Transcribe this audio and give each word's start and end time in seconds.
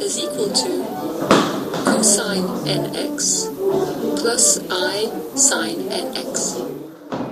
is 0.00 0.18
equal 0.18 0.50
to 0.52 0.70
cosine 1.84 2.46
nx 2.66 3.48
plus 4.20 4.60
i. 4.70 5.08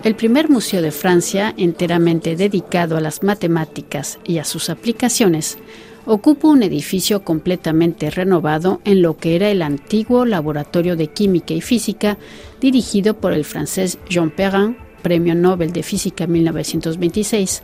El 0.03 0.15
primer 0.17 0.49
museo 0.49 0.81
de 0.81 0.91
Francia, 0.91 1.53
enteramente 1.57 2.37
dedicado 2.37 2.97
a 2.97 3.01
las 3.01 3.23
matemáticas 3.23 4.19
y 4.25 4.39
a 4.39 4.45
sus 4.45 4.71
aplicaciones, 4.71 5.59
ocupa 6.07 6.49
un 6.49 6.63
edificio 6.63 7.23
completamente 7.23 8.11
renovado 8.11 8.81
en 8.85 9.03
lo 9.03 9.17
que 9.19 9.37
era 9.37 9.51
el 9.51 9.63
antiguo 9.63 10.25
Laboratorio 10.25 10.97
de 10.97 11.09
Química 11.09 11.53
y 11.53 11.61
Física 11.61 12.17
dirigido 12.61 13.15
por 13.15 13.33
el 13.33 13.45
francés 13.45 13.99
Jean 14.09 14.31
Perrin, 14.31 14.77
Premio 15.03 15.35
Nobel 15.35 15.73
de 15.73 15.83
Física 15.83 16.27
1926, 16.27 17.63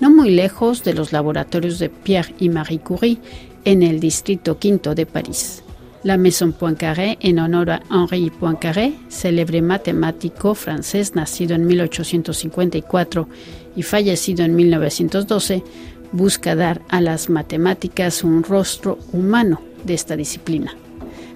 no 0.00 0.10
muy 0.10 0.30
lejos 0.30 0.84
de 0.84 0.94
los 0.94 1.12
laboratorios 1.12 1.78
de 1.78 1.88
Pierre 1.88 2.34
y 2.38 2.48
Marie 2.48 2.80
Curie 2.80 3.18
en 3.64 3.82
el 3.82 4.00
distrito 4.00 4.58
quinto 4.58 4.94
de 4.94 5.06
París. 5.06 5.62
La 6.04 6.16
Maison 6.16 6.52
Poincaré, 6.52 7.18
en 7.20 7.40
honor 7.40 7.70
a 7.70 7.82
Henri 7.90 8.30
Poincaré, 8.30 8.94
célebre 9.08 9.62
matemático 9.62 10.54
francés 10.54 11.14
nacido 11.14 11.56
en 11.56 11.66
1854 11.66 13.28
y 13.74 13.82
fallecido 13.82 14.44
en 14.44 14.54
1912, 14.54 15.64
busca 16.12 16.54
dar 16.54 16.82
a 16.88 17.00
las 17.00 17.28
matemáticas 17.28 18.22
un 18.22 18.44
rostro 18.44 18.98
humano 19.12 19.60
de 19.84 19.94
esta 19.94 20.16
disciplina. 20.16 20.74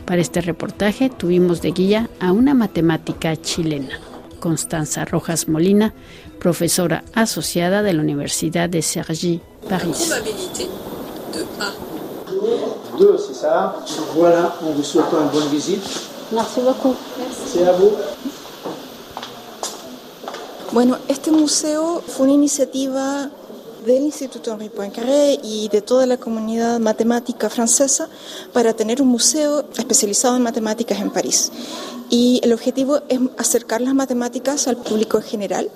Para 0.05 0.21
este 0.21 0.41
reportaje 0.41 1.11
tuvimos 1.11 1.61
de 1.61 1.73
guía 1.73 2.09
a 2.21 2.33
una 2.33 2.55
matemática 2.55 3.37
chilena, 3.37 3.99
Constanza 4.43 5.05
Rojas 5.05 5.47
Molina, 5.47 5.95
profesora 6.41 7.05
asociada 7.15 7.83
de 7.85 7.93
la 7.93 8.03
Universidad 8.03 8.69
de 8.69 8.83
Cergy, 8.83 9.41
París. 9.69 10.11
Voilà, 14.17 14.55
on 14.63 14.73
vous 14.73 14.83
souhaite 14.83 15.13
une 15.13 15.31
bonne 15.31 15.49
visite. 15.49 15.83
Merci 16.33 16.61
beaucoup. 16.61 16.95
Merci 17.19 17.63
a 17.63 17.73
vous. 17.73 17.93
Bueno, 20.73 20.99
este 21.09 21.31
museo 21.31 22.03
fue 22.07 22.25
una 22.25 22.35
iniciativa 22.35 23.31
del 23.87 24.03
Instituto 24.03 24.53
Henri 24.53 24.69
Poincaré 24.69 25.39
y 25.43 25.69
de 25.69 25.83
toda 25.83 26.07
la 26.07 26.17
comunidad 26.17 26.79
matemática 26.81 27.51
francesa 27.51 28.09
para 28.53 28.73
tener 28.73 29.03
un 29.03 29.09
museo 29.09 29.65
especializado 29.77 30.37
en 30.37 30.43
matemáticas 30.43 31.01
en 31.01 31.11
París. 31.11 31.51
Y 32.13 32.41
el 32.43 32.53
objetivo 32.53 33.01
es 33.09 33.21
acercar 33.39 33.81
las 33.81 33.95
matemáticas 33.95 34.69
al 34.69 34.77
público 34.77 35.17
en 35.17 35.23
general, 35.23 35.71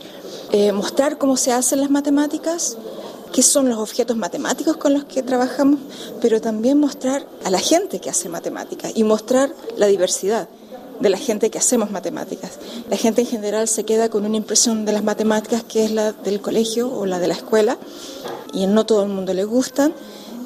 eh, 0.52 0.70
mostrar 0.70 1.16
cómo 1.16 1.38
se 1.38 1.50
hacen 1.50 1.80
las 1.80 1.88
matemáticas, 1.88 2.76
qué 3.32 3.40
son 3.40 3.70
los 3.70 3.78
objetos 3.78 4.18
matemáticos 4.18 4.76
con 4.76 4.92
los 4.92 5.04
que 5.04 5.22
trabajamos, 5.22 5.80
pero 6.20 6.38
también 6.42 6.78
mostrar 6.78 7.26
a 7.42 7.48
la 7.48 7.58
gente 7.58 8.00
que 8.00 8.10
hace 8.10 8.28
matemáticas 8.28 8.92
y 8.94 9.02
mostrar 9.02 9.50
la 9.78 9.86
diversidad 9.86 10.46
de 11.00 11.08
la 11.08 11.16
gente 11.16 11.48
que 11.48 11.56
hacemos 11.56 11.90
matemáticas. 11.90 12.58
La 12.90 12.98
gente 12.98 13.22
en 13.22 13.28
general 13.28 13.66
se 13.66 13.84
queda 13.84 14.10
con 14.10 14.26
una 14.26 14.36
impresión 14.36 14.84
de 14.84 14.92
las 14.92 15.04
matemáticas 15.04 15.64
que 15.64 15.86
es 15.86 15.90
la 15.90 16.12
del 16.12 16.42
colegio 16.42 16.92
o 16.92 17.06
la 17.06 17.18
de 17.18 17.28
la 17.28 17.34
escuela 17.34 17.78
y 18.52 18.66
no 18.66 18.84
todo 18.84 19.04
el 19.04 19.08
mundo 19.08 19.32
le 19.32 19.44
gustan. 19.44 19.94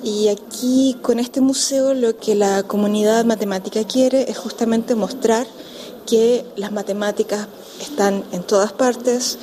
Y 0.05 0.29
aquí 0.29 0.97
con 1.03 1.19
este 1.19 1.41
museo 1.41 1.95
lo 1.95 2.17
que 2.17 2.37
la 2.37 2.63
comunidad 2.63 3.25
matemática 3.25 3.83
quiere 3.83 4.31
es 4.31 4.39
justamente 4.39 4.95
mostrar 4.95 5.49
que 6.11 6.45
las 6.57 6.73
matemáticas 6.73 7.47
están 7.81 8.25
en 8.33 8.43
todas 8.43 8.73
partes, 8.73 9.39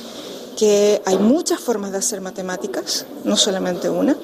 que 0.58 1.00
hay 1.06 1.16
muchas 1.16 1.60
formas 1.60 1.92
de 1.92 1.98
hacer 1.98 2.20
matemáticas, 2.20 3.06
no 3.24 3.36
solamente 3.36 3.88
una, 3.88 4.16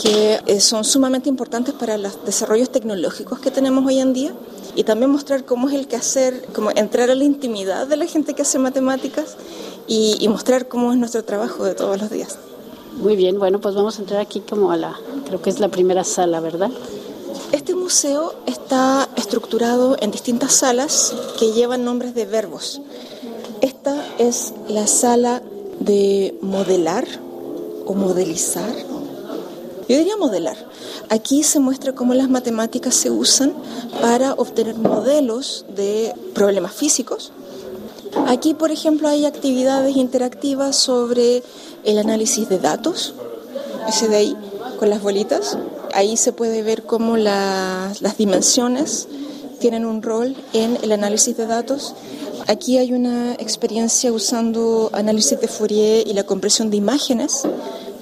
que 0.00 0.38
eh, 0.46 0.60
son 0.60 0.84
sumamente 0.84 1.28
importantes 1.28 1.74
para 1.74 1.98
los 1.98 2.24
desarrollos 2.24 2.70
tecnológicos 2.70 3.40
que 3.40 3.50
tenemos 3.50 3.84
hoy 3.84 3.98
en 3.98 4.12
día 4.12 4.32
y 4.76 4.84
también 4.84 5.10
mostrar 5.10 5.44
cómo 5.44 5.68
es 5.68 5.74
el 5.74 5.88
que 5.88 5.96
hacer, 5.96 6.46
como 6.54 6.70
entrar 6.70 7.10
a 7.10 7.16
la 7.16 7.24
intimidad 7.24 7.88
de 7.88 7.96
la 7.96 8.06
gente 8.06 8.34
que 8.34 8.42
hace 8.42 8.60
matemáticas 8.60 9.36
y, 9.88 10.16
y 10.20 10.28
mostrar 10.28 10.68
cómo 10.68 10.92
es 10.92 10.98
nuestro 10.98 11.24
trabajo 11.24 11.64
de 11.64 11.74
todos 11.74 12.00
los 12.00 12.10
días. 12.10 12.38
Muy 12.98 13.16
bien, 13.16 13.38
bueno, 13.38 13.60
pues 13.60 13.74
vamos 13.74 13.98
a 13.98 14.02
entrar 14.02 14.20
aquí 14.20 14.40
como 14.40 14.70
a 14.70 14.76
la, 14.76 14.96
creo 15.26 15.42
que 15.42 15.50
es 15.50 15.58
la 15.58 15.68
primera 15.68 16.04
sala, 16.04 16.40
¿verdad? 16.40 16.70
Museo 17.86 18.34
está 18.46 19.08
estructurado 19.14 19.96
en 20.00 20.10
distintas 20.10 20.54
salas 20.54 21.14
que 21.38 21.52
llevan 21.52 21.84
nombres 21.84 22.16
de 22.16 22.26
verbos. 22.26 22.80
Esta 23.60 24.04
es 24.18 24.52
la 24.66 24.88
sala 24.88 25.40
de 25.78 26.36
modelar 26.42 27.06
o 27.86 27.94
modelizar. 27.94 28.68
Yo 29.88 29.96
diría 29.98 30.16
modelar. 30.16 30.56
Aquí 31.10 31.44
se 31.44 31.60
muestra 31.60 31.94
cómo 31.94 32.12
las 32.14 32.28
matemáticas 32.28 32.92
se 32.92 33.12
usan 33.12 33.54
para 34.00 34.32
obtener 34.32 34.74
modelos 34.74 35.64
de 35.76 36.12
problemas 36.34 36.72
físicos. 36.72 37.30
Aquí, 38.26 38.52
por 38.52 38.72
ejemplo, 38.72 39.06
hay 39.06 39.26
actividades 39.26 39.94
interactivas 39.96 40.74
sobre 40.74 41.44
el 41.84 41.98
análisis 41.98 42.48
de 42.48 42.58
datos, 42.58 43.14
ese 43.86 44.08
de 44.08 44.16
ahí, 44.16 44.36
con 44.80 44.90
las 44.90 45.00
bolitas. 45.00 45.56
Ahí 45.96 46.16
se 46.16 46.32
puede 46.32 46.62
ver 46.62 46.84
cómo 46.84 47.16
las, 47.16 48.00
las 48.02 48.16
dimensiones 48.16 49.08
tienen 49.58 49.84
un 49.84 50.02
rol 50.02 50.36
en 50.52 50.78
el 50.82 50.92
análisis 50.92 51.36
de 51.36 51.46
datos. 51.46 51.94
Aquí 52.46 52.78
hay 52.78 52.92
una 52.92 53.32
experiencia 53.34 54.12
usando 54.12 54.90
análisis 54.92 55.40
de 55.40 55.48
Fourier 55.48 56.06
y 56.06 56.12
la 56.12 56.24
compresión 56.24 56.70
de 56.70 56.76
imágenes 56.76 57.42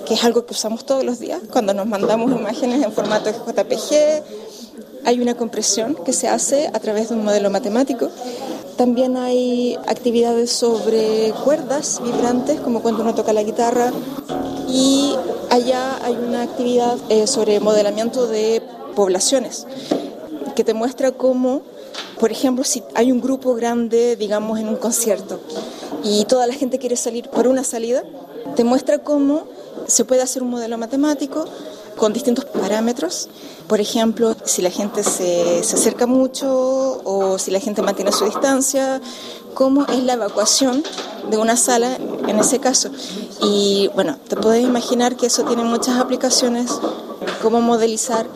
que 0.04 0.14
es 0.14 0.24
algo 0.24 0.44
que 0.46 0.52
usamos 0.52 0.84
todos 0.84 1.04
los 1.04 1.18
días. 1.18 1.40
Cuando 1.50 1.74
nos 1.74 1.86
mandamos 1.86 2.30
imágenes 2.30 2.82
en 2.82 2.92
formato 2.92 3.30
JPG, 3.30 4.22
hay 5.04 5.20
una 5.20 5.34
compresión 5.34 5.96
que 6.04 6.12
se 6.12 6.28
hace 6.28 6.68
a 6.68 6.78
través 6.78 7.08
de 7.08 7.14
un 7.14 7.24
modelo 7.24 7.50
matemático. 7.50 8.10
También 8.76 9.16
hay 9.16 9.76
actividades 9.86 10.50
sobre 10.50 11.32
cuerdas 11.44 12.00
vibrantes, 12.02 12.60
como 12.60 12.82
cuando 12.82 13.02
uno 13.02 13.14
toca 13.14 13.32
la 13.32 13.42
guitarra. 13.42 13.92
Y 14.68 15.14
allá 15.50 15.98
hay 16.04 16.14
una 16.14 16.42
actividad 16.42 16.96
eh, 17.08 17.26
sobre 17.26 17.60
modelamiento 17.60 18.26
de 18.26 18.62
poblaciones, 18.94 19.66
que 20.54 20.64
te 20.64 20.74
muestra 20.74 21.12
cómo, 21.12 21.62
por 22.20 22.30
ejemplo, 22.30 22.64
si 22.64 22.82
hay 22.94 23.12
un 23.12 23.20
grupo 23.20 23.54
grande, 23.54 24.16
digamos, 24.16 24.58
en 24.58 24.68
un 24.68 24.76
concierto, 24.76 25.40
y 26.02 26.24
toda 26.26 26.46
la 26.46 26.54
gente 26.54 26.78
quiere 26.78 26.96
salir 26.96 27.28
por 27.28 27.46
una 27.46 27.64
salida, 27.64 28.04
te 28.56 28.64
muestra 28.64 28.98
cómo 28.98 29.44
se 29.86 30.04
puede 30.04 30.22
hacer 30.22 30.42
un 30.42 30.50
modelo 30.50 30.78
matemático 30.78 31.46
con 31.96 32.12
distintos 32.12 32.44
parámetros. 32.44 33.28
Por 33.66 33.80
ejemplo, 33.80 34.36
si 34.44 34.62
la 34.62 34.70
gente 34.70 35.02
se, 35.02 35.62
se, 35.62 35.76
acerca 35.76 36.06
mucho 36.06 37.00
o 37.04 37.38
si 37.38 37.50
la 37.50 37.60
gente 37.60 37.82
mantiene 37.82 38.12
su 38.12 38.24
distancia, 38.24 39.00
cómo 39.54 39.86
es 39.86 40.02
la 40.02 40.14
evacuación 40.14 40.82
de 41.30 41.38
una 41.38 41.56
sala 41.56 41.96
en 41.96 42.38
ese 42.38 42.58
caso. 42.58 42.90
Y 43.42 43.90
bueno, 43.94 44.18
te 44.28 44.36
puedes 44.36 44.64
imaginar 44.64 45.16
que 45.16 45.26
eso 45.26 45.44
tiene 45.44 45.64
muchas 45.64 45.98
aplicaciones, 45.98 46.70
cómo 47.42 47.60
modelizar 47.60 48.26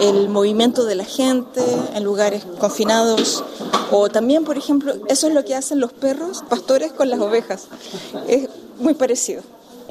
el 0.00 0.28
movimiento 0.28 0.84
de 0.84 0.94
la 0.94 1.04
gente 1.04 1.62
en 1.94 2.04
lugares 2.04 2.44
confinados. 2.58 3.44
O 3.90 4.08
también, 4.08 4.44
por 4.44 4.56
ejemplo, 4.56 4.94
eso 5.08 5.26
es 5.26 5.34
lo 5.34 5.44
que 5.44 5.54
hacen 5.54 5.80
los 5.80 5.92
perros 5.92 6.42
pastores 6.48 6.92
con 6.92 7.10
las 7.10 7.20
ovejas. 7.20 7.66
Es 8.28 8.48
muy 8.78 8.94
parecido 8.94 9.42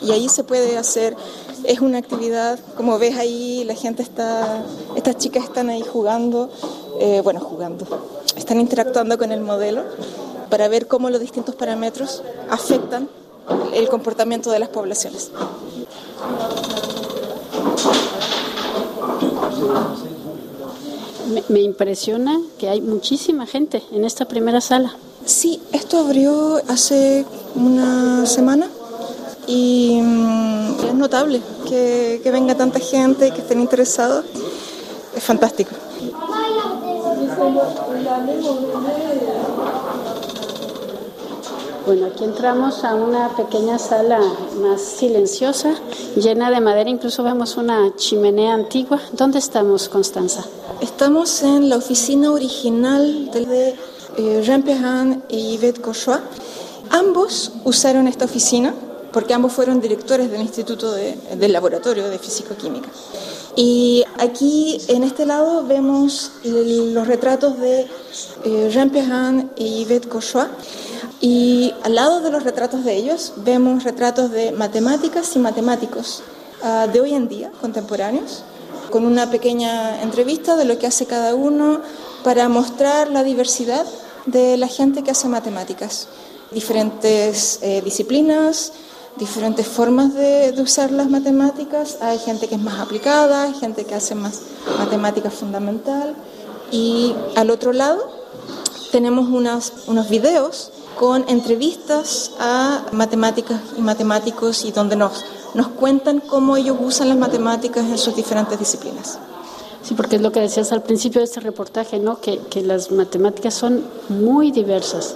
y 0.02 0.12
ahí 0.12 0.30
se 0.30 0.44
puede 0.44 0.78
hacer, 0.78 1.16
es 1.64 1.80
una 1.82 1.98
actividad, 1.98 2.60
como 2.78 2.98
ves 3.00 3.18
ahí, 3.18 3.64
la 3.66 3.76
gente 3.76 4.02
está, 4.02 4.64
estas 4.96 5.18
chicas 5.18 5.44
están 5.44 5.70
ahí 5.70 5.82
jugando, 5.82 6.50
eh, 7.00 7.22
bueno, 7.24 7.40
jugando, 7.40 7.86
están 8.36 8.60
interactuando 8.60 9.18
con 9.18 9.32
el 9.32 9.42
modelo 9.42 9.84
para 10.50 10.68
ver 10.68 10.88
cómo 10.88 11.10
los 11.10 11.20
distintos 11.20 11.56
parámetros 11.56 12.24
afectan 12.50 13.10
el 13.74 13.88
comportamiento 13.90 14.52
de 14.52 14.60
las 14.60 14.70
poblaciones. 14.70 15.32
Me, 21.34 21.44
me 21.50 21.60
impresiona 21.62 22.40
que 22.58 22.70
hay 22.70 22.82
muchísima 22.82 23.46
gente 23.46 23.84
en 23.92 24.06
esta 24.06 24.26
primera 24.26 24.62
sala. 24.62 24.96
Sí, 25.26 25.62
esto 25.72 26.00
abrió 26.00 26.60
hace 26.68 27.26
una 27.56 28.26
semana 28.26 28.68
y 29.46 30.00
mm, 30.02 30.86
es 30.88 30.94
notable 30.94 31.42
que, 31.68 32.22
que, 32.24 32.32
venga 32.32 32.56
tanta 32.56 32.80
gente, 32.80 33.32
que 33.32 33.42
estén 33.42 33.60
interesados, 33.60 34.26
es 35.16 35.24
fantástico. 35.24 35.72
Bueno, 41.90 42.06
aquí 42.06 42.24
entramos 42.24 42.84
a 42.84 42.94
una 42.94 43.36
pequeña 43.36 43.80
sala 43.80 44.20
más 44.62 44.80
silenciosa, 44.80 45.74
llena 46.16 46.52
de 46.52 46.62
madera, 46.62 46.88
incluso 46.88 47.24
vemos 47.24 47.58
una 47.58 47.96
chimenea 47.96 48.54
antigua. 48.54 49.02
¿Dónde 49.12 49.40
estamos, 49.40 49.90
Constanza? 49.90 50.46
Estamos 50.82 51.42
en 51.42 51.68
la 51.68 51.78
oficina 51.78 52.32
original 52.32 53.32
de 53.32 53.76
eh, 54.18 54.42
Jean 54.46 54.62
Perrin 54.62 55.24
y 55.30 55.58
Yvette 55.58 55.82
Cauchois. 55.82 56.20
Ambos 56.92 57.54
usaron 57.64 58.08
esta 58.08 58.26
oficina 58.26 58.72
porque 59.12 59.34
ambos 59.34 59.54
fueron 59.54 59.82
directores 59.82 60.30
del 60.30 60.42
Instituto 60.42 60.92
de, 60.92 61.18
del 61.38 61.52
Laboratorio 61.52 62.08
de 62.08 62.20
Físico-Química. 62.20 62.90
Y 63.56 64.06
aquí, 64.20 64.80
en 64.90 65.02
este 65.02 65.26
lado, 65.26 65.66
vemos 65.66 66.34
los 66.44 67.08
retratos 67.08 67.60
de 67.60 67.88
eh, 68.46 68.70
Jean 68.72 68.92
Perrin 68.92 69.50
y 69.56 69.86
Yvette 69.86 70.08
Cauchois. 70.08 70.50
Y 71.22 71.74
al 71.84 71.96
lado 71.96 72.22
de 72.22 72.32
los 72.32 72.44
retratos 72.44 72.86
de 72.86 72.96
ellos, 72.96 73.34
vemos 73.38 73.84
retratos 73.84 74.32
de 74.32 74.54
matemáticas 74.54 75.36
y 75.36 75.40
matemáticos 75.40 76.24
uh, 76.64 76.90
de 76.90 77.02
hoy 77.02 77.14
en 77.14 77.28
día, 77.28 77.52
contemporáneos, 77.60 78.44
con 78.90 79.06
una 79.06 79.30
pequeña 79.30 80.02
entrevista 80.02 80.56
de 80.56 80.64
lo 80.64 80.80
que 80.80 80.88
hace 80.88 81.06
cada 81.06 81.36
uno 81.36 81.82
para 82.24 82.48
mostrar 82.48 83.10
la 83.10 83.24
diversidad 83.24 83.86
de 84.26 84.56
la 84.56 84.68
gente 84.68 85.04
que 85.04 85.12
hace 85.12 85.28
matemáticas. 85.28 86.08
Diferentes 86.52 87.60
eh, 87.62 87.82
disciplinas, 87.84 88.72
diferentes 89.18 89.68
formas 89.68 90.14
de, 90.14 90.54
de, 90.54 90.62
usar 90.62 90.92
las 90.92 91.10
matemáticas. 91.10 91.98
Hay 92.02 92.18
gente 92.18 92.48
que 92.48 92.56
es 92.56 92.62
más 92.62 92.80
aplicada, 92.80 93.44
hay 93.44 93.54
gente 93.54 93.86
que 93.86 93.94
hace 93.94 94.16
más 94.16 94.42
matemática 94.78 95.30
fundamental. 95.30 96.16
Y 96.72 97.14
al 97.36 97.52
otro 97.52 97.74
lado 97.74 98.10
tenemos 98.92 99.28
unas, 99.28 99.74
unos 99.88 100.10
videos 100.10 100.72
con 101.00 101.24
entrevistas 101.30 102.32
a 102.40 102.88
matemáticas 102.92 103.62
y 103.78 103.82
matemáticos 103.82 104.66
y 104.66 104.74
donde 104.74 104.98
nos, 104.98 105.24
nos 105.54 105.70
cuentan 105.70 106.20
cómo 106.20 106.58
ellos 106.58 106.76
usan 106.78 107.08
las 107.08 107.18
matemáticas 107.18 107.86
en 107.86 107.98
sus 107.98 108.18
diferentes 108.18 108.60
disciplinas. 108.60 109.18
Sí, 109.82 109.94
porque 109.94 110.18
es 110.18 110.22
lo 110.22 110.34
que 110.34 110.42
decías 110.42 110.74
al 110.74 110.84
principio 110.84 111.22
de 111.22 111.26
este 111.26 111.40
reportaje, 111.40 112.00
¿no? 112.00 112.20
Que, 112.20 112.40
que 112.50 112.62
las 112.64 112.92
matemáticas 112.92 113.54
son 113.54 113.86
muy 114.10 114.52
diversas. 114.52 115.16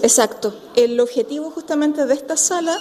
Exacto. 0.00 0.54
El 0.74 0.98
objetivo 0.98 1.50
justamente 1.50 2.06
de 2.06 2.14
esta 2.14 2.38
sala 2.38 2.74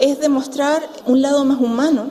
es 0.00 0.20
demostrar 0.20 0.86
un 1.06 1.22
lado 1.22 1.46
más 1.46 1.60
humano, 1.60 2.10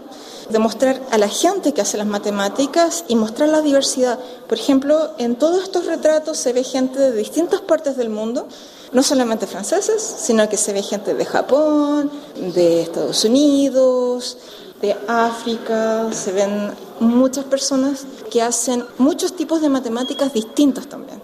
demostrar 0.49 1.01
a 1.11 1.17
la 1.17 1.27
gente 1.27 1.73
que 1.73 1.81
hace 1.81 1.97
las 1.97 2.07
matemáticas 2.07 3.05
y 3.07 3.15
mostrar 3.15 3.49
la 3.49 3.61
diversidad. 3.61 4.19
Por 4.47 4.57
ejemplo, 4.57 5.11
en 5.17 5.35
todos 5.35 5.63
estos 5.63 5.85
retratos 5.85 6.37
se 6.37 6.53
ve 6.53 6.63
gente 6.63 6.99
de 6.99 7.11
distintas 7.11 7.61
partes 7.61 7.97
del 7.97 8.09
mundo, 8.09 8.47
no 8.91 9.03
solamente 9.03 9.47
franceses, 9.47 10.01
sino 10.01 10.49
que 10.49 10.57
se 10.57 10.73
ve 10.73 10.81
gente 10.81 11.13
de 11.13 11.25
Japón, 11.25 12.11
de 12.55 12.81
Estados 12.81 13.23
Unidos, 13.23 14.37
de 14.81 14.95
África, 15.07 16.11
se 16.11 16.31
ven 16.31 16.71
muchas 16.99 17.45
personas 17.45 18.05
que 18.31 18.41
hacen 18.41 18.85
muchos 18.97 19.33
tipos 19.33 19.61
de 19.61 19.69
matemáticas 19.69 20.33
distintos 20.33 20.87
también. 20.87 21.21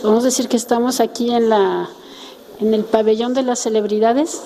Podemos 0.00 0.24
decir 0.24 0.48
que 0.48 0.56
estamos 0.56 1.00
aquí 1.00 1.30
en 1.30 1.48
la 1.48 1.88
en 2.62 2.74
el 2.74 2.84
pabellón 2.84 3.34
de 3.34 3.42
las 3.42 3.58
celebridades? 3.58 4.42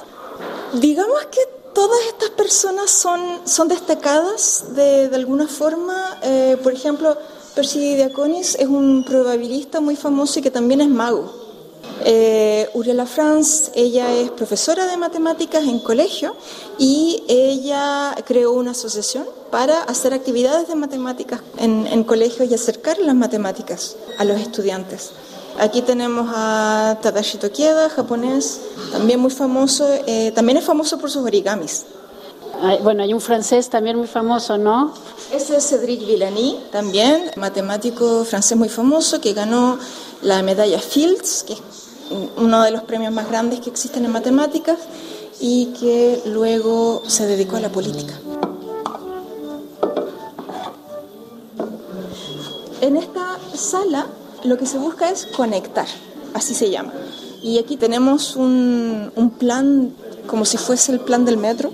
Digamos 0.72 1.26
que 1.26 1.40
todas 1.76 2.00
estas 2.08 2.30
personas 2.30 2.90
son, 2.90 3.20
son 3.44 3.68
destacadas 3.68 4.64
de, 4.74 5.10
de 5.10 5.16
alguna 5.16 5.46
forma. 5.46 6.18
Eh, 6.22 6.56
por 6.62 6.72
ejemplo, 6.72 7.18
Percy 7.54 7.96
Diaconis 7.96 8.54
es 8.54 8.66
un 8.66 9.04
probabilista 9.04 9.82
muy 9.82 9.94
famoso 9.94 10.38
y 10.38 10.42
que 10.42 10.50
también 10.50 10.80
es 10.80 10.88
mago. 10.88 11.30
Eh, 12.02 12.70
Uriela 12.72 13.04
Franz, 13.04 13.72
ella 13.74 14.10
es 14.14 14.30
profesora 14.30 14.86
de 14.86 14.96
matemáticas 14.96 15.64
en 15.64 15.78
colegio 15.80 16.34
y 16.78 17.22
ella 17.28 18.14
creó 18.24 18.52
una 18.52 18.70
asociación 18.70 19.26
para 19.50 19.82
hacer 19.82 20.14
actividades 20.14 20.68
de 20.68 20.76
matemáticas 20.76 21.42
en, 21.58 21.86
en 21.86 22.04
colegios 22.04 22.50
y 22.50 22.54
acercar 22.54 22.96
las 23.00 23.14
matemáticas 23.14 23.96
a 24.16 24.24
los 24.24 24.40
estudiantes. 24.40 25.10
Aquí 25.58 25.80
tenemos 25.80 26.30
a 26.34 26.98
Tadashi 27.00 27.38
Tokieda, 27.38 27.88
japonés, 27.88 28.60
también 28.92 29.18
muy 29.18 29.30
famoso, 29.30 29.88
eh, 30.06 30.30
también 30.34 30.58
es 30.58 30.64
famoso 30.64 30.98
por 30.98 31.10
sus 31.10 31.24
origamis. 31.24 31.86
Ay, 32.60 32.78
bueno, 32.82 33.02
hay 33.02 33.14
un 33.14 33.22
francés 33.22 33.70
también 33.70 33.96
muy 33.96 34.06
famoso, 34.06 34.58
¿no? 34.58 34.92
Ese 35.32 35.56
es 35.56 35.68
Cédric 35.68 36.06
Villani, 36.06 36.60
también 36.70 37.30
matemático 37.36 38.24
francés 38.24 38.56
muy 38.58 38.68
famoso 38.68 39.20
que 39.20 39.32
ganó 39.32 39.78
la 40.20 40.42
medalla 40.42 40.78
Fields, 40.78 41.44
que 41.44 41.54
es 41.54 41.62
uno 42.36 42.62
de 42.62 42.70
los 42.70 42.82
premios 42.82 43.12
más 43.12 43.28
grandes 43.28 43.60
que 43.60 43.70
existen 43.70 44.04
en 44.04 44.12
matemáticas 44.12 44.78
y 45.40 45.66
que 45.78 46.22
luego 46.26 47.02
se 47.06 47.26
dedicó 47.26 47.56
a 47.56 47.60
la 47.60 47.70
política. 47.70 48.14
En 52.82 52.96
esta 52.96 53.38
sala 53.54 54.06
lo 54.46 54.56
que 54.58 54.66
se 54.66 54.78
busca 54.78 55.10
es 55.10 55.26
conectar, 55.26 55.86
así 56.34 56.54
se 56.54 56.70
llama. 56.70 56.92
Y 57.42 57.58
aquí 57.58 57.76
tenemos 57.76 58.36
un, 58.36 59.12
un, 59.14 59.30
plan 59.30 59.92
como 60.26 60.44
si 60.44 60.56
fuese 60.56 60.92
el 60.92 61.00
plan 61.00 61.24
del 61.24 61.36
metro, 61.36 61.70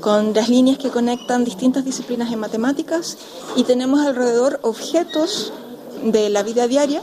con 0.00 0.32
las 0.32 0.48
líneas 0.48 0.78
que 0.78 0.90
conectan 0.90 1.44
distintas 1.44 1.84
disciplinas 1.84 2.32
en 2.32 2.38
matemáticas 2.38 3.18
y 3.56 3.64
tenemos 3.64 4.00
alrededor 4.00 4.58
objetos 4.62 5.52
de 6.02 6.30
la 6.30 6.42
vida 6.42 6.66
diaria 6.66 7.02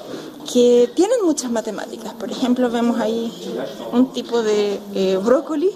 que 0.52 0.90
tienen 0.96 1.18
muchas 1.24 1.52
matemáticas. 1.52 2.14
Por 2.14 2.32
ejemplo, 2.32 2.70
vemos 2.70 3.00
ahí 3.00 3.32
un 3.92 4.12
tipo 4.14 4.42
de 4.42 4.80
eh, 4.96 5.18
brócoli 5.24 5.72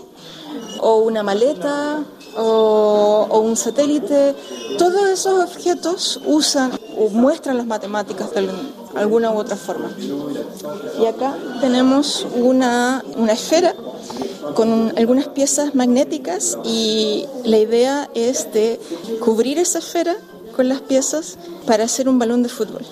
o 0.80 0.98
una 0.98 1.24
maleta 1.24 2.04
o, 2.38 3.28
o, 3.30 3.40
un 3.40 3.56
satélite. 3.56 4.36
Todos 4.78 5.08
esos 5.10 5.44
objetos 5.44 6.20
usan 6.26 6.72
o 6.98 7.10
muestran 7.10 7.58
las 7.58 7.68
matemáticas 7.68 8.34
de 8.34 8.50
alguna 8.96 9.32
u 9.32 9.38
otra 9.38 9.56
forma. 9.56 9.92
Y 11.00 11.06
acá 11.06 11.36
tenemos 11.60 12.28
una, 12.36 13.04
una 13.16 13.34
esfera 13.34 13.76
con 14.56 14.94
algunas 14.98 15.28
piezas 15.28 15.76
magnéticas 15.76 16.58
y 16.64 17.26
la 17.44 17.58
idea 17.58 18.10
es 18.16 18.52
de 18.54 18.80
cubrir 19.20 19.60
esa 19.60 19.80
esfera 19.80 20.16
con 20.56 20.68
las 20.68 20.82
piezas 20.82 21.38
para 21.66 21.86
hacer 21.86 22.10
un 22.10 22.20
balón 22.20 22.44
de 22.44 22.50
fútbol. 22.50 22.86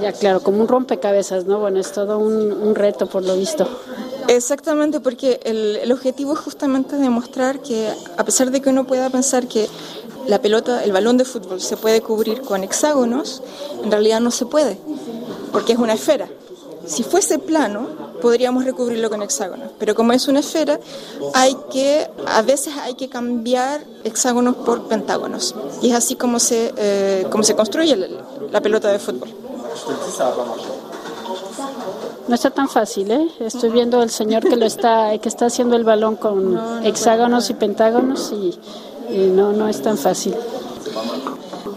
Ya, 0.00 0.12
claro, 0.12 0.40
como 0.40 0.62
un 0.62 0.68
rompecabezas, 0.68 1.44
¿no? 1.44 1.58
Bueno, 1.58 1.78
es 1.78 1.92
todo 1.92 2.18
un, 2.18 2.52
un 2.52 2.74
reto 2.74 3.06
por 3.06 3.22
lo 3.22 3.36
visto. 3.36 3.68
Exactamente, 4.28 5.00
porque 5.00 5.40
el, 5.44 5.76
el, 5.76 5.92
objetivo 5.92 6.32
es 6.34 6.38
justamente 6.38 6.96
demostrar 6.96 7.60
que 7.60 7.88
a 8.16 8.24
pesar 8.24 8.50
de 8.50 8.62
que 8.62 8.70
uno 8.70 8.86
pueda 8.86 9.10
pensar 9.10 9.46
que 9.46 9.68
la 10.26 10.40
pelota, 10.40 10.84
el 10.84 10.92
balón 10.92 11.16
de 11.16 11.24
fútbol 11.24 11.60
se 11.60 11.76
puede 11.76 12.00
cubrir 12.00 12.42
con 12.42 12.62
hexágonos, 12.62 13.42
en 13.82 13.90
realidad 13.90 14.20
no 14.20 14.30
se 14.30 14.46
puede, 14.46 14.78
porque 15.52 15.72
es 15.72 15.78
una 15.78 15.94
esfera. 15.94 16.28
Si 16.86 17.02
fuese 17.02 17.38
plano, 17.38 17.88
podríamos 18.20 18.64
recubrirlo 18.64 19.10
con 19.10 19.22
hexágonos, 19.22 19.70
pero 19.78 19.94
como 19.94 20.12
es 20.12 20.28
una 20.28 20.40
esfera, 20.40 20.78
hay 21.34 21.56
que, 21.70 22.08
a 22.26 22.42
veces 22.42 22.74
hay 22.76 22.94
que 22.94 23.08
cambiar 23.08 23.84
hexágonos 24.04 24.56
por 24.56 24.88
pentágonos. 24.88 25.54
Y 25.82 25.90
es 25.90 25.96
así 25.96 26.16
como 26.16 26.38
se, 26.38 26.72
eh, 26.76 27.26
como 27.30 27.42
se 27.44 27.54
construye 27.54 27.96
la, 27.96 28.08
la 28.50 28.60
pelota 28.60 28.90
de 28.90 28.98
fútbol. 28.98 29.28
No 32.28 32.34
está 32.34 32.50
tan 32.50 32.68
fácil, 32.68 33.10
¿eh? 33.10 33.28
Estoy 33.40 33.70
viendo 33.70 34.00
al 34.00 34.10
señor 34.10 34.48
que 34.48 34.56
lo 34.56 34.64
está, 34.64 35.18
que 35.18 35.28
está 35.28 35.46
haciendo 35.46 35.76
el 35.76 35.84
balón 35.84 36.16
con 36.16 36.54
no, 36.54 36.80
no 36.80 36.86
hexágonos 36.86 37.50
y 37.50 37.54
pentágonos 37.54 38.32
y, 38.32 38.56
y 39.12 39.28
no, 39.28 39.52
no 39.52 39.68
es 39.68 39.82
tan 39.82 39.96
fácil. 39.96 40.34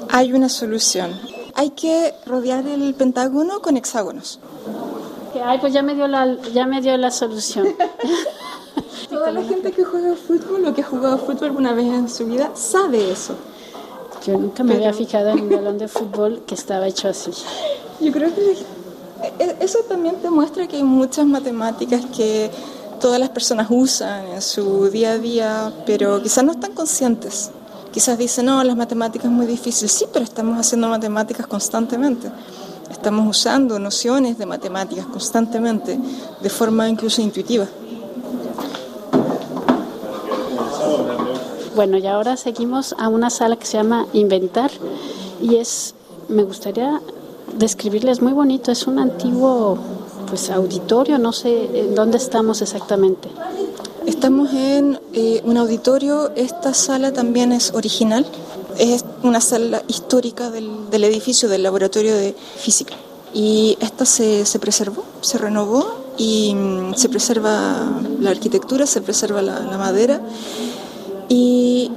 Hay 0.09 0.33
una 0.33 0.49
solución. 0.49 1.11
Hay 1.55 1.71
que 1.71 2.13
rodear 2.25 2.65
el 2.67 2.93
pentágono 2.93 3.61
con 3.61 3.77
hexágonos. 3.77 4.39
Ay, 5.43 5.57
pues 5.59 5.73
ya 5.73 5.81
me 5.81 5.95
dio 5.95 6.07
la, 6.07 6.37
ya 6.53 6.65
me 6.65 6.81
dio 6.81 6.95
la 6.97 7.11
solución. 7.11 7.67
Toda 9.09 9.31
la 9.31 9.43
gente 9.43 9.71
que 9.71 9.83
juega 9.83 10.15
fútbol 10.15 10.65
o 10.65 10.73
que 10.73 10.81
ha 10.81 10.85
jugado 10.85 11.17
fútbol 11.17 11.45
alguna 11.45 11.73
vez 11.73 11.85
en 11.87 12.09
su 12.09 12.25
vida 12.25 12.51
sabe 12.55 13.11
eso. 13.11 13.35
Yo 14.25 14.37
nunca 14.37 14.63
me 14.63 14.75
Pero... 14.75 14.85
había 14.85 14.97
fijado 14.97 15.29
en 15.29 15.41
un 15.41 15.49
balón 15.55 15.77
de 15.77 15.87
fútbol 15.87 16.43
que 16.47 16.55
estaba 16.55 16.87
hecho 16.87 17.09
así. 17.09 17.31
Yo 17.99 18.11
creo 18.11 18.33
que 18.33 18.57
eso 19.59 19.79
también 19.87 20.15
te 20.17 20.29
muestra 20.29 20.67
que 20.67 20.77
hay 20.77 20.83
muchas 20.83 21.25
matemáticas 21.25 22.05
que 22.15 22.49
todas 23.03 23.19
las 23.19 23.31
personas 23.31 23.67
usan 23.69 24.27
en 24.27 24.41
su 24.41 24.89
día 24.89 25.11
a 25.11 25.17
día, 25.17 25.73
pero 25.85 26.23
quizás 26.23 26.41
no 26.41 26.53
están 26.53 26.71
conscientes. 26.71 27.51
Quizás 27.91 28.17
dicen, 28.17 28.45
no, 28.45 28.63
las 28.63 28.77
matemáticas 28.77 29.25
es 29.25 29.31
muy 29.33 29.45
difícil. 29.45 29.89
Sí, 29.89 30.05
pero 30.13 30.23
estamos 30.23 30.57
haciendo 30.57 30.87
matemáticas 30.87 31.45
constantemente. 31.45 32.31
Estamos 32.89 33.27
usando 33.27 33.77
nociones 33.77 34.37
de 34.37 34.45
matemáticas 34.45 35.05
constantemente, 35.07 35.99
de 36.41 36.49
forma 36.49 36.87
incluso 36.87 37.21
intuitiva. 37.21 37.67
Bueno, 41.75 41.97
y 41.97 42.07
ahora 42.07 42.37
seguimos 42.37 42.95
a 42.97 43.09
una 43.09 43.29
sala 43.29 43.57
que 43.57 43.65
se 43.65 43.75
llama 43.75 44.07
Inventar 44.13 44.71
y 45.41 45.57
es, 45.57 45.93
me 46.29 46.43
gustaría 46.43 47.01
describirles 47.57 48.21
muy 48.21 48.31
bonito, 48.31 48.71
es 48.71 48.87
un 48.87 48.97
antiguo 48.97 49.77
pues 50.33 50.49
auditorio, 50.49 51.19
no 51.19 51.31
sé 51.31 51.69
en 51.75 51.93
dónde 51.93 52.17
estamos 52.17 52.63
exactamente. 52.63 53.29
Estamos 54.07 54.51
en 54.51 54.99
eh, 55.13 55.43
un 55.45 55.57
auditorio, 55.57 56.31
esta 56.35 56.73
sala 56.73 57.13
también 57.13 57.51
es 57.51 57.71
original, 57.75 58.25
es 58.79 59.05
una 59.21 59.41
sala 59.41 59.83
histórica 59.87 60.49
del, 60.49 60.89
del 60.89 61.03
edificio 61.03 61.49
del 61.49 61.61
laboratorio 61.61 62.15
de 62.15 62.35
física. 62.57 62.95
Y 63.31 63.77
esta 63.79 64.05
se, 64.05 64.47
se 64.47 64.57
preservó, 64.57 65.03
se 65.21 65.37
renovó 65.37 65.97
y 66.17 66.55
mm, 66.55 66.95
se 66.95 67.09
preserva 67.09 68.01
la 68.19 68.31
arquitectura, 68.31 68.87
se 68.87 69.01
preserva 69.01 69.43
la, 69.43 69.59
madera. 69.77 70.19
Y 71.29 71.91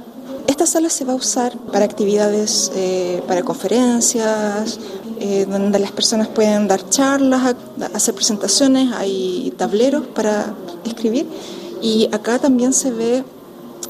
esta 0.45 0.67
sala 0.67 0.91
se 0.91 1.05
va 1.05 1.13
a 1.13 1.15
usar 1.15 1.57
para 1.57 1.85
actividades, 1.85 2.71
eh, 2.75 3.23
para 3.27 3.41
conferencias, 3.41 4.77
eh, 5.19 5.45
donde 5.49 5.79
las 5.79 5.91
personas 5.91 6.27
pueden 6.27 6.67
dar 6.67 6.89
charlas, 6.89 7.55
hacer 7.93 8.13
presentaciones, 8.13 8.91
hay 8.93 9.53
tableros 9.57 10.05
para 10.07 10.53
escribir 10.85 11.27
y 11.81 12.09
acá 12.11 12.39
también 12.39 12.73
se 12.73 12.91
ve 12.91 13.23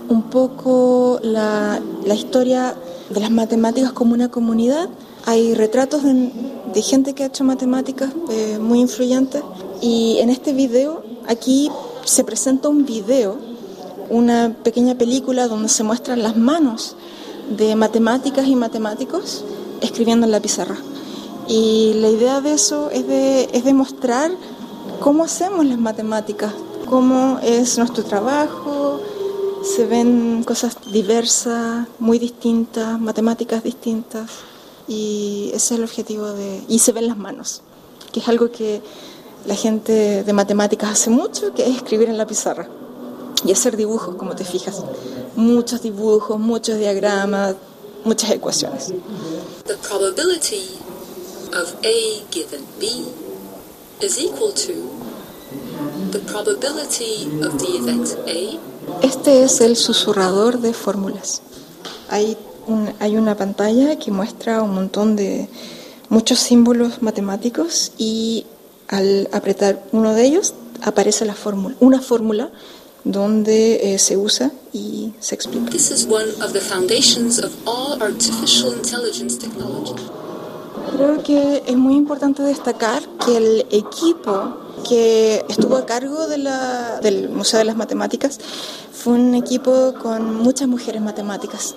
un 0.09 0.23
poco 0.23 1.19
la, 1.23 1.79
la 2.05 2.13
historia 2.13 2.75
de 3.09 3.19
las 3.19 3.31
matemáticas 3.31 3.91
como 3.91 4.13
una 4.13 4.29
comunidad. 4.29 4.89
Hay 5.25 5.53
retratos 5.53 6.03
de, 6.03 6.31
de 6.73 6.81
gente 6.81 7.13
que 7.13 7.23
ha 7.23 7.27
hecho 7.27 7.43
matemáticas 7.43 8.11
eh, 8.29 8.57
muy 8.59 8.79
influyentes 8.79 9.41
y 9.81 10.17
en 10.19 10.29
este 10.29 10.53
video 10.53 11.03
aquí 11.27 11.69
se 12.05 12.23
presenta 12.23 12.69
un 12.69 12.85
video, 12.85 13.37
una 14.09 14.55
pequeña 14.63 14.95
película 14.95 15.47
donde 15.47 15.69
se 15.69 15.83
muestran 15.83 16.23
las 16.23 16.37
manos 16.37 16.95
de 17.57 17.75
matemáticas 17.75 18.47
y 18.47 18.55
matemáticos 18.55 19.43
escribiendo 19.81 20.25
en 20.25 20.31
la 20.31 20.39
pizarra. 20.39 20.77
Y 21.47 21.93
la 21.95 22.09
idea 22.09 22.41
de 22.41 22.53
eso 22.53 22.89
es 22.91 23.07
de, 23.07 23.49
es 23.53 23.63
demostrar 23.63 24.31
cómo 24.99 25.23
hacemos 25.23 25.65
las 25.65 25.77
matemáticas, 25.77 26.53
cómo 26.89 27.39
es 27.41 27.77
nuestro 27.77 28.03
trabajo, 28.03 28.99
se 29.63 29.85
ven 29.85 30.43
cosas 30.43 30.77
diversas, 30.91 31.87
muy 31.99 32.19
distintas, 32.19 32.99
matemáticas 32.99 33.63
distintas. 33.63 34.29
Y 34.87 35.51
ese 35.53 35.73
es 35.73 35.79
el 35.79 35.83
objetivo 35.83 36.27
de... 36.27 36.63
y 36.67 36.79
se 36.79 36.91
ven 36.91 37.07
las 37.07 37.17
manos, 37.17 37.61
que 38.11 38.19
es 38.19 38.27
algo 38.27 38.51
que 38.51 38.81
la 39.45 39.55
gente 39.55 40.23
de 40.23 40.33
matemáticas 40.33 40.91
hace 40.91 41.09
mucho, 41.09 41.53
que 41.53 41.63
es 41.63 41.75
escribir 41.75 42.09
en 42.09 42.17
la 42.17 42.27
pizarra 42.27 42.67
y 43.45 43.51
hacer 43.51 43.77
dibujos, 43.77 44.15
como 44.15 44.35
te 44.35 44.43
fijas, 44.43 44.83
muchos 45.35 45.81
dibujos, 45.81 46.39
muchos 46.39 46.77
diagramas, 46.77 47.55
muchas 48.03 48.31
ecuaciones. 48.31 48.93
The 49.65 49.75
probability 49.77 50.86
of 51.53 51.75
A 51.83 52.23
given 52.31 52.65
B 52.79 53.05
is 54.01 54.19
equal 54.19 54.51
to 54.53 54.73
the 56.11 56.19
probability 56.19 57.25
of 57.41 57.57
the 57.59 57.77
event 57.77 58.15
A 58.27 58.59
este 59.01 59.43
es 59.43 59.61
el 59.61 59.75
susurrador 59.75 60.59
de 60.59 60.73
fórmulas. 60.73 61.41
Hay, 62.09 62.37
hay 62.99 63.17
una 63.17 63.35
pantalla 63.35 63.97
que 63.99 64.11
muestra 64.11 64.61
un 64.61 64.73
montón 64.73 65.15
de 65.15 65.49
muchos 66.09 66.39
símbolos 66.39 67.01
matemáticos 67.01 67.91
y 67.97 68.45
al 68.87 69.29
apretar 69.33 69.85
uno 69.91 70.13
de 70.13 70.25
ellos 70.25 70.53
aparece 70.81 71.25
la 71.25 71.35
fórmula, 71.35 71.75
una 71.79 72.01
fórmula 72.01 72.51
donde 73.03 73.93
eh, 73.93 73.99
se 73.99 74.17
usa 74.17 74.51
y 74.73 75.13
se 75.19 75.35
explica. 75.35 75.69
This 75.69 75.91
is 75.91 76.05
one 76.05 76.29
of 76.41 76.53
the 76.53 76.61
foundations 76.61 77.39
of 77.39 77.51
all 77.65 78.01
artificial 78.01 78.73
intelligence 78.73 79.37
technology. 79.37 79.95
Creo 80.91 81.21
que 81.23 81.63
es 81.65 81.75
muy 81.75 81.95
importante 81.95 82.41
destacar 82.43 83.03
que 83.25 83.37
el 83.37 83.65
equipo 83.71 84.57
que 84.87 85.45
estuvo 85.49 85.75
a 85.75 85.85
cargo 85.85 86.27
de 86.27 86.37
la, 86.37 86.99
del 87.01 87.29
Museo 87.29 87.59
de 87.59 87.65
las 87.65 87.75
Matemáticas 87.75 88.39
fue 88.91 89.13
un 89.13 89.35
equipo 89.35 89.93
con 90.01 90.35
muchas 90.35 90.67
mujeres 90.67 91.01
matemáticas. 91.01 91.75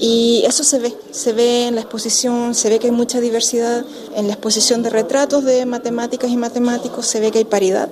Y 0.00 0.42
eso 0.46 0.64
se 0.64 0.80
ve, 0.80 0.96
se 1.12 1.32
ve 1.32 1.68
en 1.68 1.76
la 1.76 1.82
exposición, 1.82 2.54
se 2.54 2.68
ve 2.68 2.78
que 2.78 2.88
hay 2.88 2.92
mucha 2.92 3.20
diversidad. 3.20 3.84
En 4.16 4.26
la 4.26 4.32
exposición 4.32 4.82
de 4.82 4.90
retratos 4.90 5.44
de 5.44 5.64
matemáticas 5.66 6.30
y 6.30 6.36
matemáticos 6.36 7.06
se 7.06 7.20
ve 7.20 7.30
que 7.30 7.38
hay 7.38 7.44
paridad. 7.44 7.88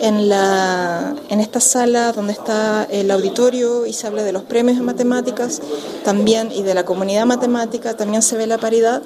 En, 0.00 0.28
la, 0.28 1.14
en 1.28 1.40
esta 1.40 1.60
sala 1.60 2.12
donde 2.12 2.32
está 2.32 2.84
el 2.84 3.10
auditorio 3.10 3.86
y 3.86 3.92
se 3.92 4.06
habla 4.06 4.22
de 4.22 4.32
los 4.32 4.42
premios 4.42 4.76
de 4.76 4.82
matemáticas 4.82 5.62
también 6.04 6.50
y 6.52 6.62
de 6.62 6.74
la 6.74 6.84
comunidad 6.84 7.24
matemática 7.26 7.96
también 7.96 8.20
se 8.20 8.36
ve 8.36 8.46
la 8.46 8.58
paridad 8.58 9.02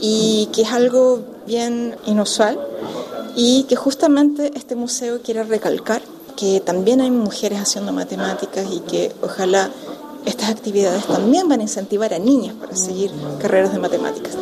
y 0.00 0.48
que 0.52 0.62
es 0.62 0.72
algo 0.72 1.20
bien 1.46 1.94
inusual 2.06 2.58
y 3.36 3.64
que 3.64 3.76
justamente 3.76 4.50
este 4.56 4.74
museo 4.74 5.20
quiere 5.22 5.44
recalcar 5.44 6.02
que 6.36 6.60
también 6.60 7.00
hay 7.00 7.10
mujeres 7.10 7.60
haciendo 7.60 7.92
matemáticas 7.92 8.66
y 8.72 8.80
que 8.80 9.12
ojalá 9.22 9.70
estas 10.24 10.50
actividades 10.50 11.04
también 11.06 11.48
van 11.48 11.60
a 11.60 11.64
incentivar 11.64 12.14
a 12.14 12.18
niñas 12.18 12.54
para 12.54 12.74
seguir 12.74 13.10
carreras 13.40 13.72
de 13.72 13.78
matemáticas. 13.78 14.36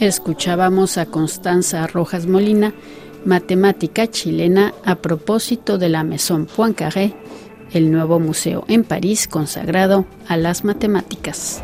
Escuchábamos 0.00 0.98
a 0.98 1.06
Constanza 1.06 1.86
Rojas 1.86 2.26
Molina, 2.26 2.74
matemática 3.24 4.08
chilena, 4.08 4.74
a 4.84 4.96
propósito 4.96 5.78
de 5.78 5.88
la 5.88 6.02
Maison 6.02 6.46
Poincaré, 6.46 7.14
el 7.72 7.92
nuevo 7.92 8.18
museo 8.18 8.64
en 8.66 8.82
París 8.82 9.28
consagrado 9.28 10.04
a 10.26 10.36
las 10.36 10.64
matemáticas. 10.64 11.62